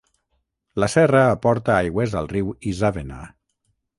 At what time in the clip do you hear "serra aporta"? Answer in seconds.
0.93-1.75